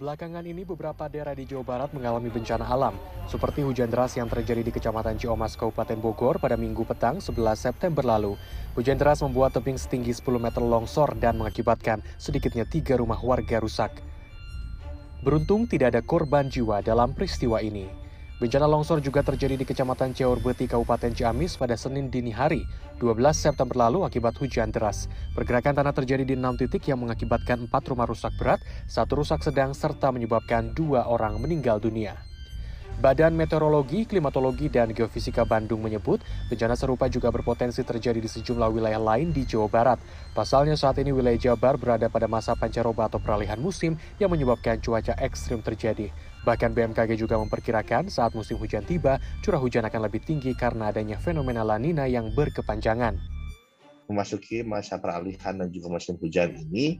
Belakangan 0.00 0.48
ini 0.48 0.64
beberapa 0.64 1.12
daerah 1.12 1.36
di 1.36 1.44
Jawa 1.44 1.60
Barat 1.60 1.92
mengalami 1.92 2.32
bencana 2.32 2.64
alam, 2.64 2.96
seperti 3.28 3.60
hujan 3.60 3.92
deras 3.92 4.16
yang 4.16 4.32
terjadi 4.32 4.64
di 4.64 4.72
Kecamatan 4.72 5.20
Ciamas, 5.20 5.60
Kabupaten 5.60 6.00
Bogor 6.00 6.40
pada 6.40 6.56
minggu 6.56 6.88
petang 6.88 7.20
11 7.20 7.36
September 7.60 8.00
lalu. 8.00 8.32
Hujan 8.80 8.96
deras 8.96 9.20
membuat 9.20 9.52
tebing 9.52 9.76
setinggi 9.76 10.16
10 10.16 10.40
meter 10.40 10.64
longsor 10.64 11.20
dan 11.20 11.36
mengakibatkan 11.36 12.00
sedikitnya 12.16 12.64
tiga 12.64 12.96
rumah 12.96 13.20
warga 13.20 13.60
rusak. 13.60 14.00
Beruntung 15.20 15.68
tidak 15.68 15.92
ada 15.92 16.00
korban 16.00 16.48
jiwa 16.48 16.80
dalam 16.80 17.12
peristiwa 17.12 17.60
ini. 17.60 17.99
Bencana 18.40 18.64
longsor 18.64 19.04
juga 19.04 19.20
terjadi 19.20 19.52
di 19.52 19.68
Kecamatan 19.68 20.16
Ciaurbeti, 20.16 20.64
Kabupaten 20.64 21.12
Ciamis 21.12 21.60
pada 21.60 21.76
Senin 21.76 22.08
dini 22.08 22.32
hari, 22.32 22.64
12 22.96 23.36
September 23.36 23.76
lalu 23.76 24.08
akibat 24.08 24.32
hujan 24.40 24.72
deras. 24.72 25.12
Pergerakan 25.36 25.76
tanah 25.76 25.92
terjadi 25.92 26.24
di 26.24 26.40
enam 26.40 26.56
titik 26.56 26.88
yang 26.88 27.04
mengakibatkan 27.04 27.68
empat 27.68 27.92
rumah 27.92 28.08
rusak 28.08 28.32
berat, 28.40 28.64
satu 28.88 29.20
rusak 29.20 29.44
sedang, 29.44 29.76
serta 29.76 30.08
menyebabkan 30.08 30.72
dua 30.72 31.04
orang 31.04 31.36
meninggal 31.36 31.84
dunia. 31.84 32.16
Badan 33.00 33.36
Meteorologi, 33.36 34.08
Klimatologi, 34.08 34.72
dan 34.72 34.92
Geofisika 34.96 35.44
Bandung 35.44 35.84
menyebut 35.84 36.24
bencana 36.48 36.76
serupa 36.76 37.12
juga 37.12 37.28
berpotensi 37.28 37.84
terjadi 37.84 38.24
di 38.24 38.28
sejumlah 38.28 38.72
wilayah 38.72 39.00
lain 39.00 39.36
di 39.36 39.44
Jawa 39.44 39.68
Barat. 39.68 40.00
Pasalnya 40.32 40.80
saat 40.80 40.96
ini 41.00 41.12
wilayah 41.12 41.36
Jabar 41.36 41.76
berada 41.76 42.08
pada 42.08 42.24
masa 42.24 42.56
pancaroba 42.56 43.08
atau 43.08 43.20
peralihan 43.20 43.60
musim 43.60 44.00
yang 44.16 44.32
menyebabkan 44.32 44.80
cuaca 44.80 45.12
ekstrim 45.20 45.60
terjadi. 45.64 46.08
Bahkan 46.40 46.72
BMKG 46.72 47.20
juga 47.20 47.36
memperkirakan 47.36 48.08
saat 48.08 48.32
musim 48.32 48.56
hujan 48.56 48.80
tiba, 48.88 49.20
curah 49.44 49.60
hujan 49.60 49.84
akan 49.84 50.08
lebih 50.08 50.24
tinggi 50.24 50.56
karena 50.56 50.88
adanya 50.88 51.20
fenomena 51.20 51.60
lanina 51.60 52.08
yang 52.08 52.32
berkepanjangan. 52.32 53.20
Memasuki 54.08 54.64
masa 54.64 54.96
peralihan 54.96 55.60
dan 55.60 55.68
juga 55.68 55.92
musim 55.92 56.16
hujan 56.16 56.56
ini, 56.56 56.96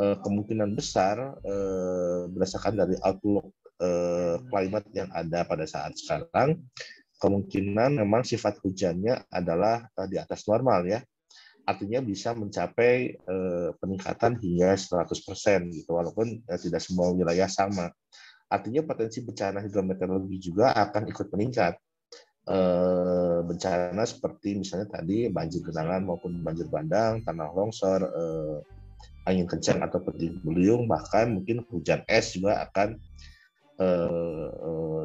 eh, 0.00 0.16
kemungkinan 0.16 0.72
besar 0.72 1.36
eh, 1.44 2.24
berdasarkan 2.32 2.74
dari 2.74 2.96
outlook 3.04 3.52
eh, 3.84 4.40
climate 4.48 4.88
yang 4.96 5.12
ada 5.12 5.44
pada 5.44 5.68
saat 5.68 5.92
sekarang, 6.00 6.64
kemungkinan 7.20 8.00
memang 8.00 8.24
sifat 8.24 8.64
hujannya 8.64 9.28
adalah 9.28 9.84
eh, 9.92 10.08
di 10.08 10.16
atas 10.16 10.48
normal 10.48 10.88
ya. 10.88 11.04
Artinya 11.64 12.04
bisa 12.04 12.36
mencapai 12.36 13.24
peningkatan 13.80 14.36
hingga 14.36 14.76
100% 14.76 15.72
gitu, 15.72 15.96
walaupun 15.96 16.44
tidak 16.44 16.84
semua 16.84 17.08
wilayah 17.08 17.48
sama. 17.48 17.88
Artinya 18.54 18.86
potensi 18.86 19.18
bencana 19.26 19.58
hidrometeorologi 19.66 20.38
juga 20.38 20.70
akan 20.70 21.02
ikut 21.10 21.26
meningkat. 21.34 21.74
Eh, 22.44 23.38
bencana 23.40 24.04
seperti 24.04 24.60
misalnya 24.60 25.00
tadi 25.00 25.32
banjir 25.32 25.64
genangan 25.64 26.04
maupun 26.04 26.38
banjir 26.44 26.68
bandang, 26.68 27.24
tanah 27.24 27.50
longsor, 27.50 28.04
eh, 28.04 28.56
angin 29.24 29.48
kencang 29.48 29.80
atau 29.80 29.98
puting 30.04 30.44
beliung, 30.44 30.84
bahkan 30.84 31.32
mungkin 31.32 31.64
hujan 31.72 32.04
es 32.06 32.36
juga 32.36 32.62
akan 32.68 33.00
eh, 33.74 35.02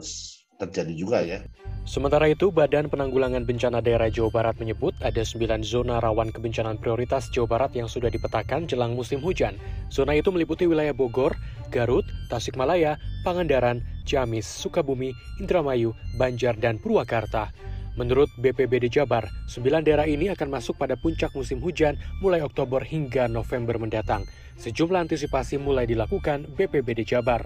terjadi 0.59 0.93
juga 0.93 1.23
ya. 1.23 1.39
Sementara 1.87 2.27
itu, 2.27 2.51
Badan 2.51 2.91
Penanggulangan 2.91 3.47
Bencana 3.47 3.79
Daerah 3.79 4.11
Jawa 4.11 4.29
Barat 4.29 4.59
menyebut 4.59 4.93
ada 4.99 5.23
9 5.23 5.63
zona 5.63 6.03
rawan 6.03 6.29
kebencanaan 6.29 6.77
prioritas 6.77 7.31
Jawa 7.31 7.47
Barat 7.47 7.71
yang 7.73 7.87
sudah 7.87 8.11
dipetakan 8.11 8.67
jelang 8.67 8.93
musim 8.93 9.23
hujan. 9.23 9.55
Zona 9.89 10.13
itu 10.13 10.29
meliputi 10.29 10.67
wilayah 10.67 10.93
Bogor, 10.93 11.33
Garut, 11.69 12.03
Tasikmalaya, 12.27 12.97
Pangandaran, 13.21 13.79
Ciamis, 14.03 14.49
Sukabumi, 14.49 15.13
Indramayu, 15.37 15.93
Banjar, 16.17 16.57
dan 16.57 16.81
Purwakarta. 16.81 17.53
Menurut 17.97 18.31
BPBD 18.39 18.87
Jabar, 18.87 19.27
9 19.51 19.83
daerah 19.83 20.07
ini 20.07 20.31
akan 20.31 20.49
masuk 20.49 20.77
pada 20.79 20.95
puncak 20.95 21.35
musim 21.35 21.59
hujan 21.59 21.99
mulai 22.23 22.39
Oktober 22.39 22.79
hingga 22.79 23.27
November 23.27 23.75
mendatang. 23.75 24.23
Sejumlah 24.55 25.07
antisipasi 25.07 25.59
mulai 25.59 25.83
dilakukan 25.83 26.47
BPBD 26.55 27.03
Jabar. 27.03 27.43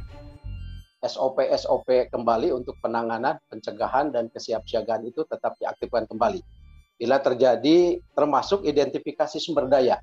SOP-SOP 1.04 2.08
kembali 2.14 2.56
untuk 2.56 2.80
penanganan, 2.80 3.36
pencegahan, 3.52 4.14
dan 4.16 4.32
kesiapsiagaan 4.32 5.04
itu 5.04 5.28
tetap 5.28 5.60
diaktifkan 5.60 6.08
kembali. 6.08 6.40
Bila 6.96 7.20
terjadi 7.20 8.00
termasuk 8.16 8.64
identifikasi 8.64 9.36
sumber 9.42 9.68
daya. 9.68 10.00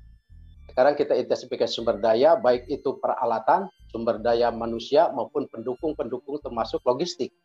Sekarang 0.71 0.95
kita 0.95 1.13
identifikasi 1.19 1.67
sumber 1.67 1.99
daya, 1.99 2.39
baik 2.39 2.71
itu 2.71 2.95
peralatan, 2.97 3.67
sumber 3.91 4.23
daya 4.23 4.49
manusia, 4.49 5.11
maupun 5.11 5.45
pendukung-pendukung 5.51 6.39
termasuk 6.39 6.79
logistik. 6.87 7.35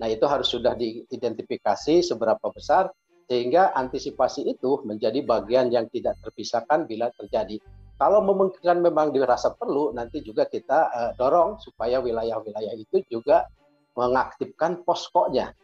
Nah 0.00 0.08
itu 0.08 0.24
harus 0.24 0.48
sudah 0.48 0.72
diidentifikasi 0.72 2.00
seberapa 2.00 2.48
besar, 2.48 2.88
sehingga 3.28 3.76
antisipasi 3.76 4.48
itu 4.48 4.80
menjadi 4.88 5.20
bagian 5.20 5.68
yang 5.68 5.86
tidak 5.92 6.16
terpisahkan 6.24 6.88
bila 6.88 7.12
terjadi 7.14 7.60
kalau 8.02 8.18
memungkinkan 8.26 8.82
memang 8.82 9.14
dirasa 9.14 9.54
perlu, 9.54 9.94
nanti 9.94 10.26
juga 10.26 10.42
kita 10.50 10.90
uh, 10.90 11.10
dorong 11.14 11.62
supaya 11.62 12.02
wilayah-wilayah 12.02 12.74
itu 12.74 12.98
juga 13.06 13.46
mengaktifkan 13.94 14.82
poskonya. 14.82 15.54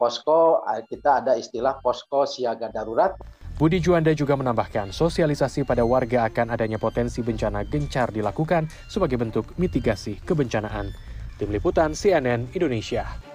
Posko, 0.00 0.64
uh, 0.64 0.80
kita 0.88 1.20
ada 1.20 1.36
istilah 1.36 1.76
posko 1.84 2.24
siaga 2.24 2.72
darurat. 2.72 3.12
Budi 3.58 3.82
Juanda 3.82 4.14
juga 4.14 4.38
menambahkan 4.38 4.94
sosialisasi 4.94 5.66
pada 5.66 5.82
warga 5.82 6.30
akan 6.30 6.54
adanya 6.54 6.78
potensi 6.78 7.26
bencana 7.26 7.66
gencar 7.66 8.14
dilakukan 8.14 8.70
sebagai 8.86 9.18
bentuk 9.18 9.50
mitigasi 9.58 10.22
kebencanaan. 10.22 10.94
Tim 11.42 11.50
Liputan 11.50 11.90
CNN 11.90 12.54
Indonesia. 12.54 13.27